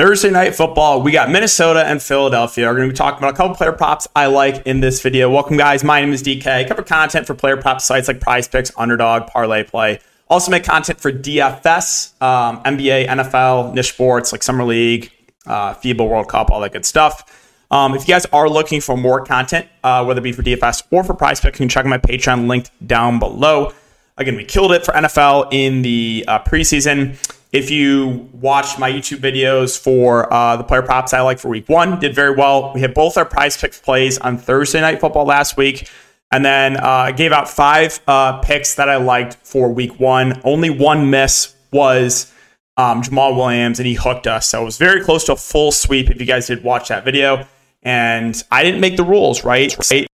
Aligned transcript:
Thursday 0.00 0.30
night 0.30 0.54
football, 0.54 1.02
we 1.02 1.12
got 1.12 1.28
Minnesota 1.28 1.84
and 1.84 2.02
Philadelphia. 2.02 2.66
We're 2.66 2.74
going 2.74 2.88
to 2.88 2.92
be 2.94 2.96
talking 2.96 3.18
about 3.18 3.34
a 3.34 3.36
couple 3.36 3.54
player 3.54 3.72
props 3.72 4.08
I 4.16 4.28
like 4.28 4.66
in 4.66 4.80
this 4.80 5.02
video. 5.02 5.30
Welcome, 5.30 5.58
guys. 5.58 5.84
My 5.84 6.00
name 6.00 6.14
is 6.14 6.22
DK. 6.22 6.46
I 6.46 6.64
cover 6.64 6.82
content 6.82 7.26
for 7.26 7.34
player 7.34 7.58
prop 7.58 7.82
sites 7.82 8.08
like 8.08 8.18
Prize 8.18 8.48
Picks, 8.48 8.72
Underdog, 8.78 9.26
Parlay 9.26 9.62
Play. 9.62 10.00
Also 10.30 10.50
make 10.50 10.64
content 10.64 10.98
for 10.98 11.12
DFS, 11.12 12.18
um, 12.22 12.62
NBA, 12.62 13.08
NFL, 13.08 13.74
niche 13.74 13.90
sports 13.92 14.32
like 14.32 14.42
Summer 14.42 14.64
League, 14.64 15.12
uh, 15.44 15.74
FIBA 15.74 16.08
World 16.08 16.28
Cup, 16.28 16.50
all 16.50 16.60
that 16.60 16.72
good 16.72 16.86
stuff. 16.86 17.66
Um, 17.70 17.92
if 17.94 18.08
you 18.08 18.14
guys 18.14 18.24
are 18.32 18.48
looking 18.48 18.80
for 18.80 18.96
more 18.96 19.22
content, 19.22 19.68
uh, 19.84 20.02
whether 20.06 20.20
it 20.20 20.24
be 20.24 20.32
for 20.32 20.42
DFS 20.42 20.82
or 20.90 21.04
for 21.04 21.12
Prize 21.12 21.40
Picks, 21.42 21.58
you 21.58 21.64
can 21.64 21.68
check 21.68 21.84
out 21.84 21.90
my 21.90 21.98
Patreon 21.98 22.46
linked 22.46 22.70
down 22.86 23.18
below. 23.18 23.74
Again, 24.16 24.36
we 24.36 24.44
killed 24.44 24.72
it 24.72 24.82
for 24.82 24.92
NFL 24.92 25.48
in 25.52 25.82
the 25.82 26.24
uh, 26.26 26.38
preseason. 26.38 27.18
If 27.52 27.68
you 27.68 28.28
watched 28.32 28.78
my 28.78 28.92
YouTube 28.92 29.18
videos 29.18 29.76
for 29.78 30.32
uh, 30.32 30.56
the 30.56 30.62
player 30.62 30.82
props 30.82 31.12
I 31.12 31.20
like 31.22 31.40
for 31.40 31.48
week 31.48 31.68
one, 31.68 31.98
did 31.98 32.14
very 32.14 32.34
well. 32.34 32.72
We 32.72 32.80
had 32.80 32.94
both 32.94 33.16
our 33.16 33.24
prize 33.24 33.56
picks 33.56 33.80
plays 33.80 34.18
on 34.18 34.38
Thursday 34.38 34.80
night 34.80 35.00
football 35.00 35.24
last 35.24 35.56
week. 35.56 35.90
And 36.30 36.44
then 36.44 36.76
uh, 36.76 36.86
I 36.86 37.12
gave 37.12 37.32
out 37.32 37.50
five 37.50 37.98
uh, 38.06 38.38
picks 38.38 38.76
that 38.76 38.88
I 38.88 38.98
liked 38.98 39.34
for 39.42 39.68
week 39.68 39.98
one. 39.98 40.40
Only 40.44 40.70
one 40.70 41.10
miss 41.10 41.56
was 41.72 42.32
um, 42.76 43.02
Jamaal 43.02 43.36
Williams, 43.36 43.80
and 43.80 43.86
he 43.86 43.94
hooked 43.94 44.28
us. 44.28 44.48
So 44.48 44.62
it 44.62 44.64
was 44.64 44.78
very 44.78 45.02
close 45.02 45.24
to 45.24 45.32
a 45.32 45.36
full 45.36 45.72
sweep 45.72 46.08
if 46.08 46.20
you 46.20 46.26
guys 46.26 46.46
did 46.46 46.62
watch 46.62 46.88
that 46.88 47.04
video. 47.04 47.48
And 47.82 48.40
I 48.52 48.62
didn't 48.62 48.80
make 48.80 48.96
the 48.96 49.02
rules, 49.02 49.42
right? 49.42 49.76
right? 49.90 50.06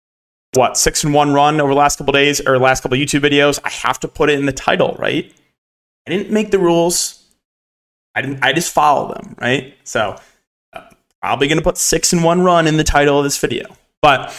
What, 0.55 0.78
six 0.78 1.05
and 1.05 1.12
one 1.12 1.34
run 1.34 1.61
over 1.61 1.74
the 1.74 1.78
last 1.78 1.98
couple 1.98 2.14
days 2.14 2.41
or 2.41 2.58
last 2.58 2.83
couple 2.83 2.96
YouTube 2.96 3.20
videos? 3.20 3.61
I 3.62 3.68
have 3.68 4.00
to 4.00 4.08
put 4.08 4.30
it 4.30 4.39
in 4.39 4.46
the 4.46 4.52
title, 4.52 4.96
right? 4.98 5.30
I 6.06 6.11
didn't 6.11 6.30
make 6.30 6.50
the 6.50 6.58
rules. 6.58 7.25
I 8.17 8.22
didn't. 8.22 8.42
I 8.42 8.53
just 8.53 8.72
follow 8.72 9.12
them, 9.12 9.36
right? 9.39 9.75
So 9.84 10.17
uh, 10.72 10.81
probably 11.20 11.48
going 11.48 11.59
to 11.59 11.64
put 11.64 11.77
six 11.77 12.12
in 12.12 12.23
one 12.23 12.41
run 12.41 12.67
in 12.67 12.78
the 12.78 12.84
title 12.84 13.19
of 13.19 13.25
this 13.25 13.39
video. 13.39 13.77
But 14.00 14.31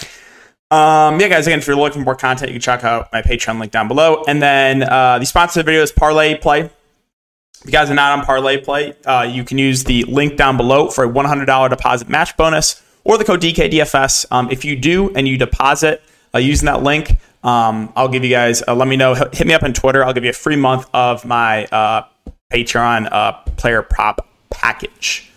um, 0.71 1.19
yeah, 1.19 1.27
guys. 1.29 1.45
Again, 1.45 1.59
if 1.59 1.67
you're 1.67 1.75
looking 1.75 2.01
for 2.01 2.05
more 2.05 2.15
content, 2.15 2.49
you 2.49 2.55
can 2.55 2.61
check 2.61 2.83
out 2.83 3.13
my 3.13 3.21
Patreon 3.21 3.59
link 3.59 3.71
down 3.71 3.87
below. 3.87 4.23
And 4.27 4.41
then 4.41 4.83
uh, 4.83 5.19
the 5.19 5.25
sponsor 5.25 5.59
of 5.59 5.65
the 5.65 5.69
video 5.69 5.83
is 5.83 5.91
Parlay 5.91 6.35
Play. 6.35 6.61
If 6.61 7.65
you 7.65 7.71
guys 7.71 7.89
are 7.89 7.95
not 7.95 8.17
on 8.17 8.25
Parlay 8.25 8.59
Play, 8.59 8.95
uh, 9.05 9.27
you 9.29 9.43
can 9.43 9.57
use 9.57 9.83
the 9.83 10.03
link 10.03 10.37
down 10.37 10.57
below 10.57 10.89
for 10.89 11.03
a 11.03 11.09
$100 11.09 11.69
deposit 11.69 12.09
match 12.09 12.35
bonus 12.35 12.81
or 13.03 13.17
the 13.17 13.23
code 13.23 13.41
DKDFS. 13.41 14.25
Um, 14.31 14.49
if 14.51 14.65
you 14.65 14.75
do 14.75 15.13
and 15.15 15.27
you 15.27 15.37
deposit 15.37 16.03
uh, 16.33 16.39
using 16.39 16.65
that 16.65 16.83
link, 16.83 17.17
um, 17.43 17.93
I'll 17.95 18.09
give 18.09 18.23
you 18.23 18.29
guys. 18.29 18.61
Uh, 18.67 18.75
let 18.75 18.87
me 18.87 18.97
know. 18.97 19.13
Hit 19.13 19.47
me 19.47 19.53
up 19.53 19.63
on 19.63 19.73
Twitter. 19.73 20.03
I'll 20.03 20.13
give 20.13 20.23
you 20.23 20.31
a 20.31 20.33
free 20.33 20.55
month 20.55 20.87
of 20.93 21.25
my 21.25 21.65
uh, 21.65 22.03
Patreon 22.51 23.11
uh, 23.11 23.33
player 23.57 23.81
prop 23.81 24.27
package. 24.49 25.31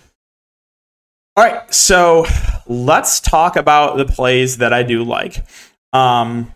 All 1.37 1.45
right, 1.45 1.73
so 1.73 2.27
let's 2.67 3.21
talk 3.21 3.57
about 3.57 3.97
the 3.97 4.05
plays 4.05 4.59
that 4.59 4.73
I 4.73 4.83
do 4.83 5.05
like. 5.05 5.45
Um, 5.93 6.53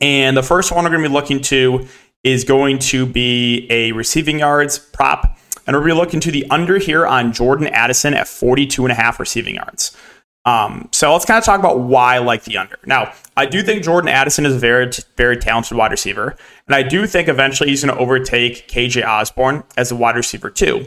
and 0.00 0.36
the 0.36 0.42
first 0.42 0.72
one 0.72 0.84
we're 0.84 0.90
going 0.90 1.02
to 1.02 1.08
be 1.08 1.12
looking 1.12 1.40
to 1.42 1.86
is 2.22 2.44
going 2.44 2.78
to 2.78 3.04
be 3.04 3.66
a 3.70 3.92
receiving 3.92 4.38
yards 4.38 4.78
prop. 4.78 5.38
And 5.66 5.74
we're 5.74 5.80
going 5.80 5.90
to 5.90 5.94
be 5.94 6.00
looking 6.00 6.20
to 6.20 6.30
the 6.30 6.46
under 6.50 6.78
here 6.78 7.06
on 7.06 7.32
Jordan 7.32 7.68
Addison 7.68 8.14
at 8.14 8.28
42 8.28 8.84
and 8.84 8.92
a 8.92 8.94
half 8.94 9.20
receiving 9.20 9.56
yards. 9.56 9.96
Um, 10.46 10.88
so 10.92 11.12
let's 11.12 11.24
kind 11.24 11.38
of 11.38 11.44
talk 11.44 11.58
about 11.58 11.80
why 11.80 12.16
I 12.16 12.18
like 12.18 12.44
the 12.44 12.58
under. 12.58 12.78
Now, 12.84 13.12
I 13.36 13.46
do 13.46 13.62
think 13.62 13.82
Jordan 13.82 14.08
Addison 14.08 14.44
is 14.44 14.54
a 14.54 14.58
very, 14.58 14.90
very 15.16 15.36
talented 15.36 15.76
wide 15.76 15.90
receiver. 15.90 16.36
And 16.66 16.74
I 16.74 16.82
do 16.82 17.06
think 17.06 17.28
eventually 17.28 17.70
he's 17.70 17.84
going 17.84 17.94
to 17.96 18.00
overtake 18.00 18.68
KJ 18.68 19.06
Osborn 19.06 19.64
as 19.76 19.90
a 19.90 19.96
wide 19.96 20.16
receiver 20.16 20.50
too. 20.50 20.86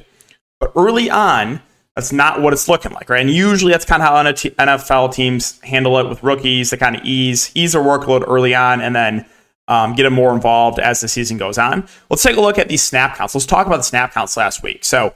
But 0.60 0.72
early 0.76 1.10
on, 1.10 1.62
that's 1.96 2.12
not 2.14 2.42
what 2.42 2.54
it's 2.54 2.68
looking 2.70 2.92
like, 2.92 3.10
right? 3.10 3.22
And 3.22 3.32
usually 3.32 3.72
that's 3.72 3.86
kind 3.86 4.04
of 4.04 4.08
how 4.08 4.24
NFL 4.24 5.14
teams 5.14 5.60
handle 5.62 5.98
it 5.98 6.08
with 6.08 6.22
rookies 6.22 6.70
to 6.70 6.78
kind 6.78 6.96
of 6.96 7.04
ease 7.04 7.52
ease 7.56 7.74
their 7.74 7.82
workload 7.82 8.24
early 8.28 8.54
on 8.54 8.82
and 8.82 8.96
then 8.96 9.26
um, 9.68 9.96
get 9.96 10.04
them 10.04 10.14
more 10.14 10.34
involved 10.34 10.80
as 10.80 11.02
the 11.02 11.08
season 11.08 11.38
goes 11.38 11.58
on. 11.58 11.88
Let's 12.10 12.22
take 12.22 12.38
a 12.38 12.42
look 12.42 12.60
at 12.60 12.70
these 12.70 12.84
snap 12.84 13.18
counts. 13.18 13.34
Let's 13.34 13.48
talk 13.48 13.66
about 13.66 13.78
the 13.78 13.84
snap 13.84 14.14
counts 14.14 14.38
last 14.38 14.62
week. 14.62 14.86
So 14.86 15.16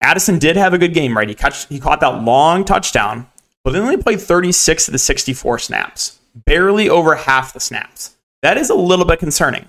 Addison 0.00 0.38
did 0.38 0.56
have 0.56 0.72
a 0.72 0.78
good 0.78 0.94
game, 0.94 1.16
right? 1.16 1.28
He 1.28 1.34
caught, 1.34 1.66
he 1.68 1.80
caught 1.80 2.00
that 2.00 2.22
long 2.22 2.64
touchdown, 2.64 3.26
but 3.64 3.72
they 3.72 3.78
only 3.78 3.96
played 3.96 4.20
36 4.20 4.88
of 4.88 4.92
the 4.92 4.98
64 4.98 5.58
snaps, 5.58 6.18
barely 6.34 6.88
over 6.88 7.14
half 7.14 7.52
the 7.52 7.60
snaps. 7.60 8.16
That 8.42 8.56
is 8.56 8.70
a 8.70 8.74
little 8.74 9.04
bit 9.04 9.18
concerning. 9.18 9.66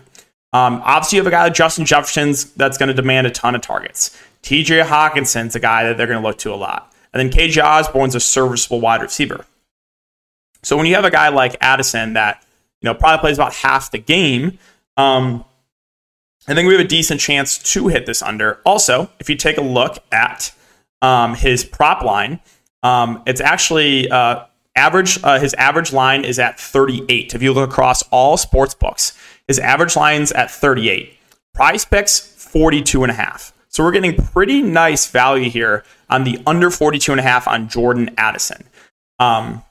Um, 0.53 0.81
obviously, 0.83 1.17
you 1.17 1.21
have 1.21 1.27
a 1.27 1.31
guy 1.31 1.43
like 1.43 1.53
Justin 1.53 1.85
Jefferson's 1.85 2.51
that's 2.53 2.77
going 2.77 2.87
to 2.87 2.93
demand 2.93 3.27
a 3.27 3.31
ton 3.31 3.55
of 3.55 3.61
targets. 3.61 4.17
TJ 4.43 4.85
Hockenson's 4.85 5.55
a 5.55 5.59
guy 5.59 5.83
that 5.83 5.97
they're 5.97 6.07
going 6.07 6.21
to 6.21 6.27
look 6.27 6.37
to 6.39 6.53
a 6.53 6.55
lot. 6.55 6.93
And 7.13 7.19
then 7.19 7.29
KJ 7.29 7.63
Osborn's 7.63 8.15
a 8.15 8.19
serviceable 8.19 8.79
wide 8.79 9.01
receiver. 9.01 9.45
So 10.63 10.77
when 10.77 10.85
you 10.85 10.95
have 10.95 11.05
a 11.05 11.11
guy 11.11 11.29
like 11.29 11.55
Addison 11.61 12.13
that 12.13 12.45
you 12.81 12.87
know 12.87 12.93
probably 12.93 13.19
plays 13.19 13.37
about 13.37 13.53
half 13.53 13.91
the 13.91 13.97
game, 13.97 14.59
um, 14.97 15.45
I 16.47 16.53
think 16.53 16.67
we 16.67 16.73
have 16.73 16.85
a 16.85 16.87
decent 16.87 17.21
chance 17.21 17.57
to 17.73 17.87
hit 17.87 18.05
this 18.05 18.21
under. 18.21 18.59
Also, 18.65 19.09
if 19.19 19.29
you 19.29 19.35
take 19.35 19.57
a 19.57 19.61
look 19.61 20.03
at 20.11 20.53
um, 21.01 21.35
his 21.35 21.63
prop 21.63 22.03
line, 22.03 22.39
um, 22.83 23.21
it's 23.25 23.41
actually 23.41 24.09
uh, 24.09 24.45
average. 24.75 25.23
Uh, 25.23 25.39
his 25.39 25.53
average 25.55 25.93
line 25.93 26.25
is 26.25 26.39
at 26.39 26.59
38. 26.59 27.33
If 27.33 27.41
you 27.41 27.53
look 27.53 27.69
across 27.69 28.03
all 28.09 28.37
sports 28.37 28.73
books, 28.73 29.17
his 29.47 29.59
average 29.59 29.95
line's 29.95 30.31
at 30.31 30.49
38. 30.49 31.17
Prize 31.53 31.85
picks 31.85 32.19
42 32.19 33.03
and 33.03 33.11
a 33.11 33.15
half. 33.15 33.53
So 33.69 33.83
we're 33.83 33.91
getting 33.91 34.15
pretty 34.15 34.61
nice 34.61 35.09
value 35.09 35.49
here 35.49 35.85
on 36.09 36.23
the 36.23 36.41
under 36.45 36.69
42 36.69 37.11
and 37.11 37.19
a 37.19 37.23
half 37.23 37.47
on 37.47 37.69
Jordan 37.69 38.13
Addison. 38.17 38.65
Um, 39.19 39.63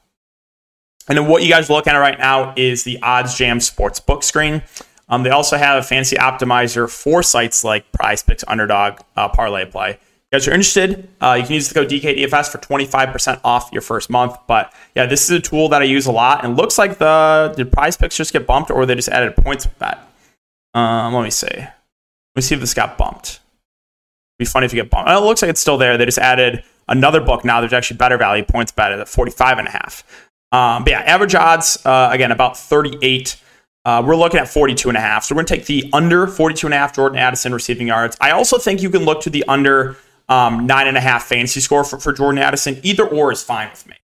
and 1.09 1.19
then 1.19 1.27
what 1.27 1.43
you 1.43 1.51
guys 1.51 1.69
are 1.69 1.75
looking 1.75 1.93
at 1.93 1.99
right 1.99 2.19
now 2.19 2.55
is 2.57 2.85
the 2.85 2.99
OddsJam 3.03 3.57
Sportsbook 3.57 4.23
screen. 4.23 4.63
Um, 5.09 5.25
they 5.25 5.31
also 5.31 5.57
have 5.57 5.79
a 5.79 5.83
fancy 5.83 6.17
optimizer 6.17 6.89
for 6.89 7.23
sites 7.23 7.65
like 7.65 7.91
Prize 7.93 8.23
Picks, 8.23 8.45
Underdog, 8.47 9.01
uh, 9.17 9.29
Parlay 9.29 9.65
Play 9.65 9.99
guys 10.33 10.47
are 10.47 10.53
interested, 10.53 11.09
uh, 11.21 11.37
you 11.39 11.45
can 11.45 11.55
use 11.55 11.69
the 11.69 11.75
code 11.75 11.89
DKDFS 11.89 12.51
for 12.51 12.59
25% 12.59 13.41
off 13.45 13.71
your 13.73 13.83
first 13.83 14.11
month. 14.11 14.37
But 14.47 14.73
yeah, 14.95 15.07
this 15.07 15.25
is 15.25 15.31
a 15.31 15.41
tool 15.41 15.69
that 15.71 15.83
I 15.83 15.85
use 15.85 16.07
a 16.07 16.13
lot. 16.13 16.45
And 16.45 16.57
looks 16.57 16.79
like 16.79 16.99
the 16.99 17.53
did 17.57 17.73
prize 17.73 17.97
picks 17.97 18.17
just 18.17 18.33
get 18.33 18.47
bumped 18.47 18.71
or 18.71 18.87
they 18.87 18.95
just 18.95 19.09
added 19.09 19.37
points 19.37 19.67
bet. 19.67 19.99
Um, 20.75 21.15
let 21.15 21.25
me 21.25 21.31
see. 21.31 21.47
Let 21.49 21.75
me 22.37 22.43
see 22.43 22.55
if 22.55 22.61
this 22.61 22.75
got 22.75 22.97
bumped. 22.97 23.41
It'd 24.39 24.39
be 24.39 24.45
funny 24.45 24.67
if 24.67 24.73
you 24.73 24.83
get 24.83 24.91
bumped. 24.91 25.11
Oh, 25.11 25.23
it 25.23 25.27
looks 25.27 25.43
like 25.43 25.49
it's 25.49 25.61
still 25.61 25.79
there. 25.79 25.99
They 25.99 26.05
just 26.05 26.19
added 26.19 26.63
another 26.89 27.21
book 27.21 27.45
now. 27.45 27.61
There's 27.61 27.73
actually 27.73 27.97
better 27.97 28.17
value 28.17 28.45
points 28.45 28.71
bet 28.71 28.93
at 28.93 29.09
45 29.09 29.59
and 29.59 29.69
a 29.69 29.71
half. 29.73 30.05
Um, 30.53 30.85
but 30.85 30.91
yeah, 30.91 31.01
average 31.01 31.35
odds, 31.35 31.85
uh, 31.85 32.11
again, 32.13 32.31
about 32.31 32.57
38. 32.57 33.37
Uh, 33.85 34.03
we're 34.05 34.17
looking 34.17 34.39
at 34.39 34.49
42 34.49 34.89
and 34.89 34.97
a 34.97 35.01
half. 35.01 35.25
So 35.25 35.35
we're 35.35 35.43
going 35.43 35.47
to 35.47 35.57
take 35.57 35.67
the 35.67 35.91
under 35.93 36.27
42 36.27 36.67
and 36.67 36.75
a 36.75 36.77
half 36.77 36.95
Jordan 36.95 37.19
Addison 37.19 37.53
receiving 37.53 37.89
yards. 37.89 38.17
I 38.21 38.31
also 38.31 38.59
think 38.59 38.83
you 38.83 38.91
can 38.91 39.05
look 39.05 39.23
to 39.23 39.31
the 39.31 39.45
under 39.49 39.97
um, 40.31 40.67
nine 40.67 40.87
and 40.87 40.97
a 40.97 41.01
half 41.01 41.25
fantasy 41.25 41.61
score 41.61 41.85
for, 41.85 41.99
for 41.99 42.13
Jordan 42.13 42.39
Addison. 42.39 42.81
Either 42.83 43.07
or 43.07 43.33
is 43.33 43.43
fine 43.43 43.69
with 43.69 43.87
me. 43.87 43.97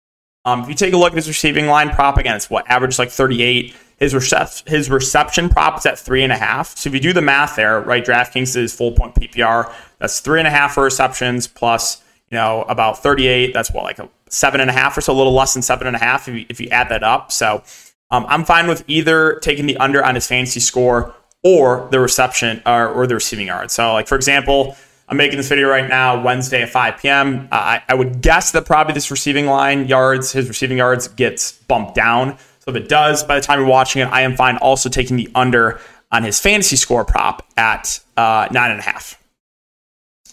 Um, 0.44 0.62
if 0.62 0.68
you 0.68 0.74
take 0.74 0.92
a 0.92 0.96
look 0.96 1.12
at 1.12 1.16
his 1.16 1.28
receiving 1.28 1.66
line 1.66 1.90
prop, 1.90 2.18
again, 2.18 2.36
it's 2.36 2.50
what 2.50 2.68
average 2.68 2.98
like 2.98 3.10
38. 3.10 3.74
His 3.98 4.12
recep- 4.12 4.68
his 4.68 4.90
reception 4.90 5.48
prop 5.48 5.78
is 5.78 5.86
at 5.86 5.98
three 5.98 6.22
and 6.22 6.32
a 6.32 6.36
half. 6.36 6.76
So 6.76 6.88
if 6.88 6.94
you 6.94 7.00
do 7.00 7.14
the 7.14 7.22
math 7.22 7.56
there, 7.56 7.80
right, 7.80 8.04
DraftKings 8.04 8.54
is 8.56 8.74
full 8.74 8.92
point 8.92 9.14
PPR. 9.14 9.72
That's 9.98 10.20
three 10.20 10.38
and 10.38 10.46
a 10.46 10.50
half 10.50 10.74
for 10.74 10.82
receptions 10.82 11.46
plus 11.46 12.02
you 12.30 12.36
know 12.36 12.62
about 12.68 13.02
38. 13.02 13.54
That's 13.54 13.70
what 13.70 13.84
like 13.84 13.98
a 13.98 14.08
seven 14.28 14.60
and 14.60 14.68
a 14.68 14.72
half 14.72 14.98
or 14.98 15.00
so, 15.00 15.12
a 15.12 15.16
little 15.16 15.32
less 15.32 15.54
than 15.54 15.62
seven 15.62 15.86
and 15.86 15.96
a 15.96 16.00
half 16.00 16.28
if 16.28 16.34
you, 16.34 16.46
if 16.48 16.60
you 16.60 16.68
add 16.68 16.88
that 16.90 17.02
up. 17.02 17.32
So 17.32 17.62
um, 18.10 18.26
I'm 18.28 18.44
fine 18.44 18.66
with 18.66 18.84
either 18.88 19.38
taking 19.40 19.66
the 19.66 19.76
under 19.78 20.04
on 20.04 20.14
his 20.14 20.26
fantasy 20.26 20.60
score 20.60 21.14
or 21.42 21.88
the 21.90 22.00
reception 22.00 22.60
or, 22.66 22.88
or 22.88 23.06
the 23.06 23.14
receiving 23.14 23.46
yard. 23.46 23.70
So 23.70 23.92
like 23.94 24.08
for 24.08 24.16
example 24.16 24.76
I'm 25.08 25.16
making 25.16 25.36
this 25.36 25.48
video 25.48 25.68
right 25.68 25.88
now, 25.88 26.20
Wednesday 26.20 26.62
at 26.62 26.70
5 26.70 26.98
p.m. 26.98 27.48
Uh, 27.52 27.54
I, 27.54 27.82
I, 27.88 27.94
would 27.94 28.22
guess 28.22 28.50
that 28.52 28.66
probably 28.66 28.92
this 28.92 29.10
receiving 29.10 29.46
line 29.46 29.86
yards, 29.86 30.32
his 30.32 30.48
receiving 30.48 30.78
yards 30.78 31.06
gets 31.06 31.52
bumped 31.52 31.94
down. 31.94 32.36
So 32.58 32.70
if 32.72 32.76
it 32.76 32.88
does, 32.88 33.22
by 33.22 33.36
the 33.36 33.40
time 33.40 33.60
you're 33.60 33.68
watching 33.68 34.02
it, 34.02 34.06
I 34.06 34.22
am 34.22 34.34
fine 34.34 34.56
also 34.56 34.88
taking 34.88 35.16
the 35.16 35.30
under 35.34 35.80
on 36.10 36.24
his 36.24 36.40
fantasy 36.40 36.74
score 36.74 37.04
prop 37.04 37.46
at 37.56 38.00
uh, 38.16 38.48
nine 38.50 38.72
and 38.72 38.80
a 38.80 38.82
half. 38.82 39.22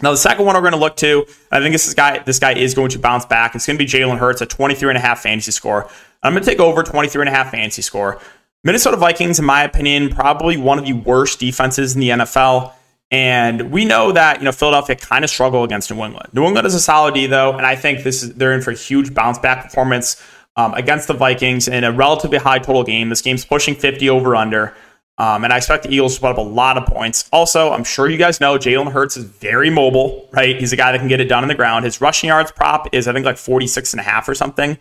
Now 0.01 0.09
the 0.09 0.17
second 0.17 0.45
one 0.45 0.55
we're 0.55 0.61
going 0.61 0.73
to 0.73 0.79
look 0.79 0.95
to, 0.97 1.25
I 1.51 1.59
think 1.59 1.73
this 1.73 1.93
guy 1.93 2.19
this 2.19 2.39
guy 2.39 2.53
is 2.53 2.73
going 2.73 2.89
to 2.89 2.99
bounce 2.99 3.25
back. 3.25 3.53
It's 3.53 3.67
going 3.67 3.77
to 3.77 3.83
be 3.83 3.89
Jalen 3.89 4.17
Hurts 4.17 4.41
at 4.41 4.49
23 4.49 4.89
and 4.89 4.97
a 4.97 5.01
half 5.01 5.21
fantasy 5.21 5.51
score. 5.51 5.87
I'm 6.23 6.33
going 6.33 6.43
to 6.43 6.49
take 6.49 6.59
over 6.59 6.81
23 6.81 7.21
and 7.21 7.29
a 7.29 7.31
half 7.31 7.51
fantasy 7.51 7.83
score. 7.83 8.19
Minnesota 8.63 8.97
Vikings, 8.97 9.39
in 9.39 9.45
my 9.45 9.63
opinion, 9.63 10.09
probably 10.09 10.57
one 10.57 10.79
of 10.79 10.85
the 10.85 10.93
worst 10.93 11.39
defenses 11.39 11.93
in 11.93 12.01
the 12.01 12.09
NFL. 12.09 12.73
And 13.13 13.71
we 13.71 13.85
know 13.85 14.11
that 14.11 14.39
you 14.39 14.45
know 14.45 14.51
Philadelphia 14.51 14.95
kind 14.95 15.23
of 15.23 15.29
struggle 15.29 15.63
against 15.63 15.91
New 15.91 16.03
England. 16.03 16.29
New 16.33 16.45
England 16.45 16.65
is 16.65 16.73
a 16.73 16.79
solid 16.79 17.13
D 17.13 17.27
though, 17.27 17.53
and 17.53 17.63
I 17.63 17.75
think 17.75 18.03
this 18.03 18.23
is 18.23 18.33
they're 18.33 18.53
in 18.53 18.61
for 18.61 18.71
a 18.71 18.75
huge 18.75 19.13
bounce 19.13 19.37
back 19.37 19.65
performance 19.65 20.19
um, 20.55 20.73
against 20.73 21.07
the 21.07 21.13
Vikings 21.13 21.67
in 21.67 21.83
a 21.83 21.91
relatively 21.91 22.39
high 22.39 22.57
total 22.57 22.83
game. 22.83 23.09
This 23.09 23.21
game's 23.21 23.45
pushing 23.45 23.75
50 23.75 24.09
over 24.09 24.35
under. 24.35 24.75
Um, 25.19 25.43
and 25.43 25.53
I 25.53 25.57
expect 25.57 25.83
the 25.83 25.93
Eagles 25.93 26.15
to 26.15 26.21
put 26.21 26.31
up 26.31 26.39
a 26.39 26.41
lot 26.41 26.75
of 26.75 26.87
points. 26.87 27.29
Also, 27.31 27.71
I'm 27.71 27.83
sure 27.83 28.09
you 28.09 28.17
guys 28.17 28.41
know 28.41 28.57
Jalen 28.57 28.91
Hurts 28.91 29.15
is 29.15 29.25
very 29.25 29.69
mobile, 29.69 30.27
right? 30.31 30.59
He's 30.59 30.73
a 30.73 30.75
guy 30.75 30.91
that 30.91 30.97
can 30.97 31.07
get 31.07 31.21
it 31.21 31.25
done 31.25 31.43
on 31.43 31.49
the 31.49 31.55
ground. 31.55 31.85
His 31.85 32.01
rushing 32.01 32.29
yards 32.29 32.51
prop 32.51 32.87
is, 32.93 33.07
I 33.07 33.13
think, 33.13 33.27
like 33.27 33.37
46 33.37 33.93
and 33.93 33.99
a 33.99 34.03
half 34.03 34.27
or 34.27 34.33
something. 34.33 34.75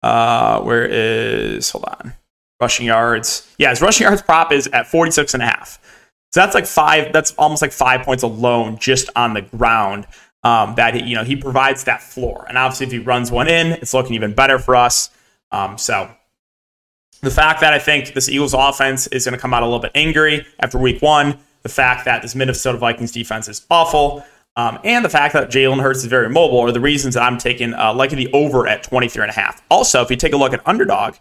Uh, 0.00 0.60
where 0.60 0.86
is, 0.86 1.70
hold 1.70 1.86
on, 1.86 2.12
rushing 2.60 2.86
yards. 2.86 3.52
Yeah, 3.58 3.70
his 3.70 3.82
rushing 3.82 4.04
yards 4.04 4.22
prop 4.22 4.52
is 4.52 4.68
at 4.68 4.86
46 4.86 5.34
and 5.34 5.42
a 5.42 5.46
half. 5.46 5.80
So 6.34 6.40
that's 6.40 6.56
like 6.56 6.66
five, 6.66 7.12
that's 7.12 7.30
almost 7.34 7.62
like 7.62 7.70
five 7.70 8.02
points 8.02 8.24
alone 8.24 8.76
just 8.78 9.08
on 9.14 9.34
the 9.34 9.42
ground. 9.42 10.08
Um, 10.42 10.74
that 10.74 10.96
he, 10.96 11.04
you 11.04 11.14
know 11.14 11.22
he 11.22 11.36
provides 11.36 11.84
that 11.84 12.02
floor, 12.02 12.44
and 12.48 12.58
obviously 12.58 12.86
if 12.86 12.92
he 12.92 12.98
runs 12.98 13.30
one 13.30 13.46
in, 13.46 13.68
it's 13.68 13.94
looking 13.94 14.14
even 14.14 14.34
better 14.34 14.58
for 14.58 14.74
us. 14.74 15.10
Um, 15.52 15.78
so 15.78 16.10
the 17.20 17.30
fact 17.30 17.60
that 17.60 17.72
I 17.72 17.78
think 17.78 18.14
this 18.14 18.28
Eagles 18.28 18.52
offense 18.52 19.06
is 19.06 19.24
going 19.24 19.36
to 19.36 19.40
come 19.40 19.54
out 19.54 19.62
a 19.62 19.66
little 19.66 19.78
bit 19.78 19.92
angry 19.94 20.44
after 20.58 20.76
week 20.76 21.00
one, 21.00 21.38
the 21.62 21.68
fact 21.68 22.04
that 22.06 22.22
this 22.22 22.34
Minnesota 22.34 22.78
Vikings 22.78 23.12
defense 23.12 23.48
is 23.48 23.64
awful, 23.70 24.26
um, 24.56 24.80
and 24.82 25.04
the 25.04 25.08
fact 25.08 25.34
that 25.34 25.50
Jalen 25.50 25.80
Hurts 25.80 26.00
is 26.00 26.06
very 26.06 26.28
mobile 26.28 26.58
are 26.58 26.72
the 26.72 26.80
reasons 26.80 27.14
that 27.14 27.22
I'm 27.22 27.38
taking 27.38 27.74
uh, 27.74 27.94
liking 27.94 28.18
the 28.18 28.32
over 28.32 28.66
at 28.66 28.82
23 28.82 29.22
and 29.22 29.30
a 29.30 29.34
half. 29.34 29.62
Also, 29.70 30.02
if 30.02 30.10
you 30.10 30.16
take 30.16 30.32
a 30.32 30.36
look 30.36 30.52
at 30.52 30.66
underdog, 30.66 31.14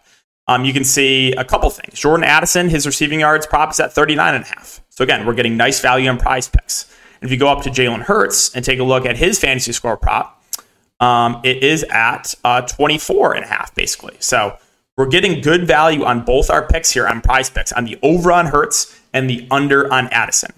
um, 0.47 0.65
you 0.65 0.73
can 0.73 0.83
see 0.83 1.31
a 1.33 1.43
couple 1.43 1.69
things. 1.69 1.99
Jordan 1.99 2.23
Addison, 2.23 2.69
his 2.69 2.85
receiving 2.85 3.21
yards 3.21 3.47
prop 3.47 3.71
is 3.71 3.79
at 3.79 3.93
39 3.93 4.35
and 4.35 4.43
a 4.43 4.47
half. 4.47 4.81
So 4.89 5.03
again, 5.03 5.25
we're 5.25 5.33
getting 5.33 5.57
nice 5.57 5.79
value 5.79 6.09
on 6.09 6.17
prize 6.17 6.49
picks. 6.49 6.93
And 7.21 7.29
if 7.29 7.31
you 7.31 7.37
go 7.37 7.47
up 7.47 7.63
to 7.63 7.69
Jalen 7.69 8.01
Hurts 8.01 8.53
and 8.53 8.63
take 8.63 8.79
a 8.79 8.83
look 8.83 9.05
at 9.05 9.17
his 9.17 9.39
fantasy 9.39 9.71
score 9.71 9.97
prop, 9.97 10.43
um, 10.99 11.41
it 11.43 11.63
is 11.63 11.83
at 11.83 12.33
uh, 12.43 12.61
24 12.61 13.35
and 13.35 13.45
a 13.45 13.47
half, 13.47 13.73
basically. 13.75 14.15
So 14.19 14.57
we're 14.97 15.07
getting 15.07 15.41
good 15.41 15.65
value 15.65 16.03
on 16.03 16.23
both 16.23 16.49
our 16.49 16.67
picks 16.67 16.91
here 16.91 17.07
on 17.07 17.21
prize 17.21 17.49
picks, 17.49 17.71
on 17.71 17.85
the 17.85 17.97
over 18.03 18.31
on 18.31 18.47
Hurts 18.47 18.99
and 19.13 19.29
the 19.29 19.47
under 19.49 19.91
on 19.91 20.07
Addison. 20.09 20.51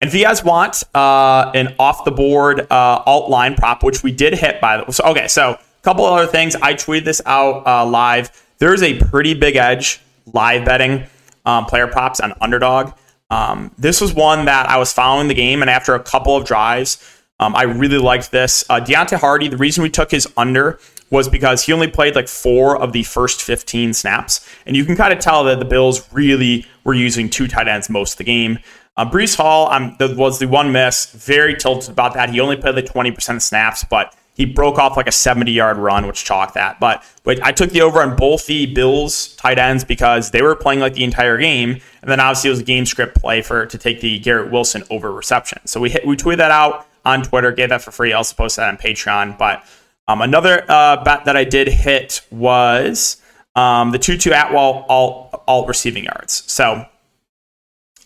And 0.00 0.08
if 0.08 0.14
you 0.14 0.22
guys 0.22 0.44
want 0.44 0.82
uh, 0.94 1.50
an 1.54 1.74
off 1.78 2.04
the 2.04 2.10
board 2.10 2.60
uh, 2.70 3.02
alt 3.04 3.30
line 3.30 3.54
prop, 3.54 3.82
which 3.82 4.02
we 4.02 4.12
did 4.12 4.34
hit 4.34 4.60
by 4.60 4.76
the 4.76 4.84
way. 4.84 4.90
So, 4.90 5.04
okay, 5.04 5.28
so 5.28 5.58
couple 5.88 6.04
other 6.04 6.26
things. 6.26 6.54
I 6.54 6.74
tweeted 6.74 7.04
this 7.04 7.22
out 7.24 7.66
uh, 7.66 7.86
live. 7.86 8.30
There's 8.58 8.82
a 8.82 8.98
pretty 9.04 9.32
big 9.32 9.56
edge 9.56 10.02
live 10.34 10.66
betting 10.66 11.06
um, 11.46 11.64
player 11.64 11.86
props 11.86 12.20
on 12.20 12.34
underdog. 12.42 12.92
Um, 13.30 13.70
this 13.78 13.98
was 13.98 14.12
one 14.12 14.44
that 14.44 14.68
I 14.68 14.76
was 14.76 14.92
following 14.92 15.28
the 15.28 15.34
game, 15.34 15.62
and 15.62 15.70
after 15.70 15.94
a 15.94 16.00
couple 16.00 16.36
of 16.36 16.44
drives, 16.44 17.22
um, 17.40 17.56
I 17.56 17.62
really 17.62 17.96
liked 17.96 18.30
this. 18.30 18.66
Uh, 18.68 18.80
Deonte 18.80 19.18
Harty, 19.18 19.48
the 19.48 19.56
reason 19.56 19.82
we 19.82 19.88
took 19.88 20.10
his 20.10 20.30
under 20.36 20.78
was 21.08 21.26
because 21.26 21.64
he 21.64 21.72
only 21.72 21.88
played 21.88 22.14
like 22.14 22.28
four 22.28 22.76
of 22.76 22.92
the 22.92 23.02
first 23.04 23.40
15 23.40 23.94
snaps. 23.94 24.46
And 24.66 24.76
you 24.76 24.84
can 24.84 24.94
kind 24.94 25.14
of 25.14 25.20
tell 25.20 25.44
that 25.44 25.58
the 25.58 25.64
Bills 25.64 26.06
really 26.12 26.66
were 26.84 26.92
using 26.92 27.30
two 27.30 27.48
tight 27.48 27.66
ends 27.66 27.88
most 27.88 28.12
of 28.12 28.18
the 28.18 28.24
game. 28.24 28.58
Uh, 28.98 29.08
Breece 29.08 29.36
Hall 29.36 29.72
um, 29.72 29.96
was 30.18 30.38
the 30.38 30.48
one 30.48 30.70
miss. 30.70 31.06
Very 31.12 31.54
tilted 31.54 31.88
about 31.88 32.12
that. 32.12 32.28
He 32.28 32.40
only 32.40 32.56
played 32.56 32.74
like 32.74 32.84
20% 32.84 33.36
of 33.36 33.42
snaps, 33.42 33.84
but 33.84 34.14
he 34.38 34.44
broke 34.44 34.78
off 34.78 34.96
like 34.96 35.08
a 35.08 35.12
70 35.12 35.50
yard 35.50 35.76
run, 35.76 36.06
which 36.06 36.24
chalked 36.24 36.54
that. 36.54 36.78
But, 36.78 37.04
but 37.24 37.42
I 37.42 37.50
took 37.50 37.70
the 37.70 37.82
over 37.82 38.00
on 38.00 38.14
both 38.14 38.46
the 38.46 38.66
Bills 38.66 39.34
tight 39.34 39.58
ends 39.58 39.82
because 39.82 40.30
they 40.30 40.42
were 40.42 40.54
playing 40.54 40.78
like 40.78 40.94
the 40.94 41.02
entire 41.02 41.36
game. 41.36 41.80
And 42.00 42.10
then 42.10 42.20
obviously 42.20 42.48
it 42.48 42.52
was 42.52 42.60
a 42.60 42.64
game 42.64 42.86
script 42.86 43.16
play 43.16 43.42
for 43.42 43.66
to 43.66 43.76
take 43.76 44.00
the 44.00 44.20
Garrett 44.20 44.52
Wilson 44.52 44.84
over 44.90 45.12
reception. 45.12 45.58
So 45.66 45.80
we 45.80 45.90
hit, 45.90 46.06
we 46.06 46.16
tweeted 46.16 46.36
that 46.36 46.52
out 46.52 46.86
on 47.04 47.24
Twitter, 47.24 47.50
gave 47.50 47.70
that 47.70 47.82
for 47.82 47.90
free. 47.90 48.12
I 48.12 48.16
also 48.16 48.36
posted 48.36 48.62
that 48.62 48.68
on 48.68 48.76
Patreon. 48.76 49.36
But 49.36 49.64
um, 50.06 50.22
another 50.22 50.64
uh, 50.68 51.02
bet 51.02 51.24
that 51.24 51.36
I 51.36 51.42
did 51.42 51.66
hit 51.66 52.20
was 52.30 53.20
um, 53.56 53.90
the 53.90 53.98
Tutu 53.98 54.30
Atwell 54.30 54.86
alt, 54.88 55.42
alt 55.48 55.66
receiving 55.66 56.04
yards. 56.04 56.44
So 56.50 56.86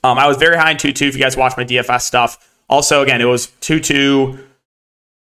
um, 0.02 0.18
I 0.18 0.26
was 0.26 0.38
very 0.38 0.56
high 0.56 0.70
in 0.70 0.78
Tutu. 0.78 1.06
If 1.06 1.14
you 1.14 1.20
guys 1.20 1.36
watch 1.36 1.58
my 1.58 1.64
DFS 1.66 2.00
stuff, 2.00 2.48
also 2.70 3.02
again 3.02 3.20
it 3.20 3.26
was 3.26 3.48
Tutu 3.60 4.38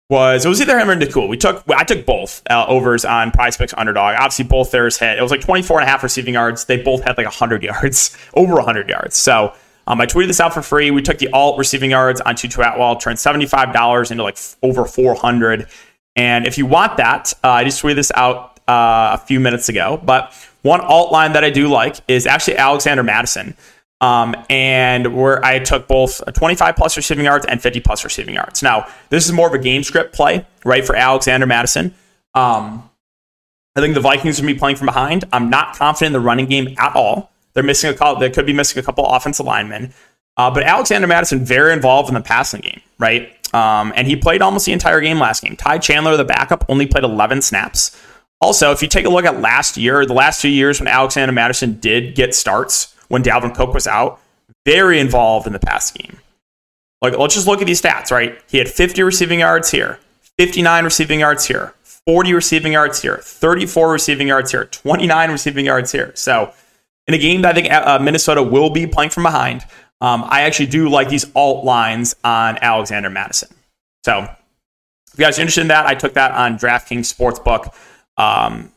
was 0.10 0.44
it 0.44 0.50
was 0.50 0.60
either 0.60 0.78
him 0.80 0.90
or 0.90 0.96
Nacua. 0.96 1.30
We 1.30 1.38
took 1.38 1.64
I 1.70 1.84
took 1.84 2.06
both 2.06 2.42
uh, 2.50 2.66
overs 2.68 3.06
on 3.06 3.32
Prize 3.32 3.58
Picks 3.58 3.74
underdog. 3.76 4.16
Obviously 4.16 4.46
both 4.46 4.72
theirs 4.72 4.98
hit. 4.98 5.18
It 5.18 5.22
was 5.22 5.32
like 5.32 5.42
24 5.42 5.80
and 5.80 5.88
a 5.88 5.92
half 5.92 6.04
receiving 6.04 6.34
yards. 6.34 6.66
They 6.66 6.82
both 6.82 7.04
had 7.04 7.18
like 7.18 7.28
100 7.28 7.64
yards, 7.64 8.18
over 8.34 8.56
100 8.56 8.90
yards. 8.90 9.16
So 9.16 9.54
um, 9.86 10.02
I 10.02 10.06
tweeted 10.06 10.28
this 10.28 10.40
out 10.40 10.54
for 10.54 10.62
free. 10.62 10.92
We 10.92 11.02
took 11.02 11.20
the 11.20 11.30
alt 11.30 11.58
receiving 11.58 11.92
yards 11.92 12.22
on 12.22 12.36
Tutu 12.36 12.62
Atwell, 12.62 12.96
turned 12.96 13.18
$75 13.18 14.12
into 14.12 14.24
like 14.24 14.38
over 14.64 14.86
400. 14.86 15.68
And 16.16 16.46
if 16.46 16.58
you 16.58 16.66
want 16.66 16.98
that, 16.98 17.34
uh, 17.44 17.50
I 17.50 17.64
just 17.64 17.82
tweeted 17.82 17.96
this 17.96 18.12
out 18.16 18.60
uh, 18.68 19.12
a 19.14 19.18
few 19.18 19.40
minutes 19.40 19.70
ago. 19.70 20.00
But 20.04 20.34
one 20.64 20.82
alt 20.82 21.12
line 21.12 21.34
that 21.34 21.44
I 21.44 21.50
do 21.50 21.68
like 21.68 21.98
is 22.08 22.28
actually 22.28 22.58
Alexander 22.58 23.04
Mattison. 23.04 23.56
Um, 24.02 24.34
and 24.50 25.14
where 25.14 25.44
I 25.44 25.60
took 25.60 25.88
both 25.88 26.22
25 26.34 26.76
plus 26.78 26.96
receiving 26.96 27.26
yards 27.26 27.46
and 27.46 27.62
50 27.62 27.82
plus 27.82 28.06
receiving 28.06 28.36
yards. 28.36 28.64
Now, 28.64 28.88
this 29.10 29.26
is 29.26 29.34
more 29.34 29.48
of 29.48 29.54
a 29.54 29.60
game 29.60 29.84
script 29.84 30.14
play, 30.14 30.46
right, 30.64 30.86
for 30.86 30.96
Alexander 30.96 31.46
Mattison. 31.46 31.94
Um, 32.34 32.90
I 33.76 33.82
think 33.82 33.96
the 33.96 34.02
Vikings 34.02 34.40
are 34.40 34.44
going 34.44 34.54
to 34.54 34.56
be 34.56 34.60
playing 34.60 34.78
from 34.78 34.86
behind. 34.86 35.26
I'm 35.34 35.50
not 35.50 35.76
confident 35.76 36.08
in 36.08 36.14
the 36.14 36.26
running 36.26 36.46
game 36.46 36.76
at 36.78 36.96
all. 36.96 37.32
They're 37.54 37.64
missing 37.64 37.90
a 37.90 37.94
couple, 37.94 38.20
they 38.20 38.30
could 38.30 38.46
be 38.46 38.54
missing 38.54 38.80
a 38.80 38.84
couple 38.84 39.06
offensive 39.06 39.46
linemen. 39.46 39.94
Uh, 40.38 40.50
but 40.50 40.64
Alexander 40.64 41.08
Mattison, 41.08 41.44
very 41.44 41.74
involved 41.74 42.08
in 42.08 42.16
the 42.16 42.22
passing 42.22 42.62
game, 42.62 42.82
right? 43.00 43.30
Um, 43.54 43.92
and 43.96 44.08
he 44.08 44.16
played 44.16 44.42
almost 44.42 44.66
the 44.66 44.72
entire 44.72 45.02
game 45.02 45.20
last 45.20 45.44
game. 45.44 45.56
Ty 45.56 45.80
Chandler, 45.80 46.16
the 46.16 46.24
backup, 46.24 46.64
only 46.70 46.86
played 46.86 47.04
11 47.04 47.42
snaps. 47.42 48.00
Also, 48.42 48.72
if 48.72 48.82
you 48.82 48.88
take 48.88 49.06
a 49.06 49.10
look 49.10 49.26
at 49.26 49.42
last 49.42 49.76
year, 49.76 50.06
the 50.06 50.14
last 50.14 50.42
two 50.42 50.50
years 50.50 50.80
when 50.80 50.88
Alexander 50.88 51.34
Mattison 51.34 51.80
did 51.80 52.16
get 52.16 52.34
starts 52.34 52.96
when 53.10 53.22
Dalvin 53.22 53.54
Cook 53.54 53.74
was 53.74 53.86
out, 53.86 54.20
very 54.66 55.00
involved 55.00 55.46
in 55.46 55.54
the 55.54 55.60
pass 55.60 55.92
game. 55.92 56.20
Like, 57.02 57.18
let's 57.18 57.36
just 57.36 57.48
look 57.48 57.62
at 57.62 57.68
these 57.68 57.82
stats, 57.82 58.12
right? 58.12 58.42
He 58.48 58.58
had 58.58 58.70
50 58.70 59.04
receiving 59.04 59.40
yards 59.40 59.72
here, 59.72 60.00
59 60.38 60.84
receiving 60.84 61.20
yards 61.20 61.46
here, 61.46 61.74
40 61.84 62.34
receiving 62.34 62.74
yards 62.74 63.02
here, 63.02 63.18
34 63.18 63.92
receiving 63.92 64.28
yards 64.28 64.52
here, 64.52 64.66
29 64.66 65.32
receiving 65.32 65.66
yards 65.66 65.92
here. 65.92 66.12
So, 66.16 66.54
in 67.08 67.14
a 67.14 67.18
game 67.18 67.42
that 67.42 67.58
I 67.58 67.62
think 67.62 67.72
uh, 67.72 68.00
Minnesota 68.00 68.44
will 68.44 68.70
be 68.70 68.86
playing 68.86 69.10
from 69.10 69.24
behind, 69.24 69.66
um, 70.02 70.24
I 70.28 70.42
actually 70.42 70.68
do 70.68 70.90
like 70.90 71.10
these 71.10 71.26
alt 71.36 71.66
lines 71.66 72.16
on 72.24 72.58
Alexander 72.62 73.10
Mattison. 73.10 73.50
So, 74.06 74.20
if 74.20 75.18
you 75.18 75.26
guys 75.26 75.40
are 75.40 75.42
interested 75.42 75.62
in 75.62 75.68
that, 75.70 75.86
I 75.86 75.96
took 75.96 76.14
that 76.14 76.32
on 76.32 76.58
DraftKings 76.58 77.12
Sportsbook. 77.14 77.74
Um, 78.18 78.72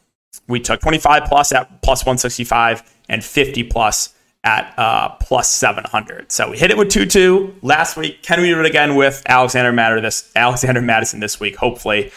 we 0.49 0.61
took 0.61 0.81
25 0.81 1.25
plus 1.25 1.53
at 1.53 1.83
plus 1.83 2.03
165 2.03 2.83
and 3.09 3.23
50 3.25 3.65
plus 3.65 4.15
at 4.45 4.75
uh, 4.79 5.11
plus 5.21 5.49
700. 5.51 6.33
So 6.33 6.51
we 6.51 6.59
hit 6.59 6.71
it 6.71 6.77
with 6.77 6.89
Tutu 6.89 7.53
last 7.63 7.97
week. 7.97 8.23
Can 8.23 8.41
we 8.41 8.49
do 8.49 8.59
it 8.59 8.67
again 8.67 8.97
with 8.97 9.23
Alexander 9.27 9.73
Matter 9.73 10.01
this 10.01 10.33
Alexander 10.35 10.81
Mattison 10.83 11.21
this 11.21 11.39
week, 11.39 11.57
hopefully? 11.57 12.11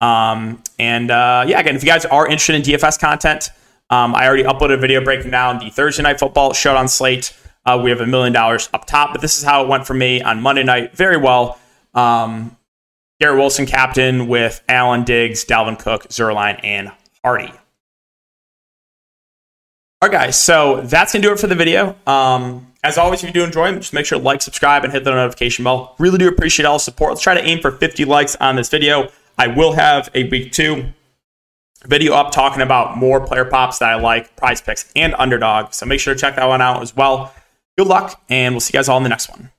Um, 0.00 0.62
and 0.78 1.10
uh, 1.10 1.44
yeah, 1.46 1.60
again, 1.60 1.76
if 1.76 1.82
you 1.82 1.88
guys 1.88 2.04
are 2.06 2.26
interested 2.26 2.54
in 2.54 2.62
DFS 2.62 2.98
content, 2.98 3.50
um, 3.90 4.14
I 4.14 4.26
already 4.26 4.42
uploaded 4.42 4.74
a 4.74 4.78
video 4.78 5.02
breaking 5.02 5.30
down 5.30 5.58
the 5.58 5.70
Thursday 5.70 6.02
night 6.02 6.18
football 6.18 6.52
show 6.52 6.76
on 6.76 6.88
Slate. 6.88 7.36
Uh, 7.64 7.80
we 7.82 7.90
have 7.90 8.00
a 8.00 8.06
million 8.06 8.32
dollars 8.32 8.68
up 8.72 8.86
top, 8.86 9.12
but 9.12 9.20
this 9.20 9.38
is 9.38 9.44
how 9.44 9.62
it 9.64 9.68
went 9.68 9.86
for 9.86 9.94
me 9.94 10.22
on 10.22 10.40
Monday 10.40 10.62
night. 10.62 10.96
Very 10.96 11.16
well. 11.16 11.58
Um, 11.94 12.56
Garrett 13.20 13.38
Wilson 13.38 13.66
captain 13.66 14.28
with 14.28 14.62
Allen 14.68 15.04
Diggs, 15.04 15.44
Dalvin 15.44 15.78
Cook, 15.78 16.08
Zuerlein, 16.08 16.60
and 16.62 16.92
Harty. 17.24 17.52
All 20.02 20.10
right, 20.10 20.26
guys. 20.26 20.38
So 20.38 20.82
that's 20.82 21.12
gonna 21.12 21.22
do 21.22 21.32
it 21.32 21.40
for 21.40 21.46
the 21.46 21.54
video. 21.54 21.96
Um, 22.06 22.72
as 22.84 22.98
always, 22.98 23.24
if 23.24 23.28
you 23.28 23.32
do 23.32 23.44
enjoy 23.44 23.70
them, 23.70 23.80
just 23.80 23.92
make 23.92 24.06
sure 24.06 24.18
to 24.18 24.24
like, 24.24 24.42
subscribe, 24.42 24.84
and 24.84 24.92
hit 24.92 25.04
the 25.04 25.10
notification 25.10 25.64
bell. 25.64 25.96
Really 25.98 26.18
do 26.18 26.28
appreciate 26.28 26.66
all 26.66 26.76
the 26.76 26.80
support. 26.80 27.12
Let's 27.12 27.22
try 27.22 27.34
to 27.34 27.42
aim 27.42 27.60
for 27.60 27.72
50 27.72 28.04
likes 28.04 28.36
on 28.36 28.56
this 28.56 28.68
video. 28.68 29.08
I 29.38 29.48
will 29.48 29.72
have 29.72 30.10
a 30.14 30.28
week 30.28 30.52
two 30.52 30.92
video 31.86 32.14
up 32.14 32.32
talking 32.32 32.62
about 32.62 32.96
more 32.96 33.24
player 33.26 33.44
pops 33.44 33.78
that 33.78 33.90
I 33.90 33.94
like, 33.96 34.36
prize 34.36 34.60
picks, 34.60 34.90
and 34.94 35.14
underdog. 35.18 35.72
So 35.72 35.86
make 35.86 36.00
sure 36.00 36.14
to 36.14 36.20
check 36.20 36.36
that 36.36 36.46
one 36.46 36.60
out 36.60 36.82
as 36.82 36.94
well. 36.94 37.34
Good 37.78 37.86
luck, 37.86 38.22
and 38.28 38.54
we'll 38.54 38.60
see 38.60 38.72
you 38.72 38.78
guys 38.78 38.88
all 38.88 38.96
in 38.98 39.02
the 39.02 39.08
next 39.08 39.30
one. 39.30 39.50